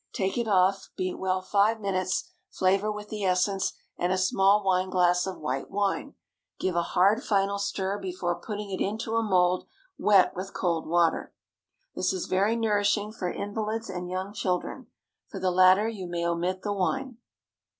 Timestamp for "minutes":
1.79-2.31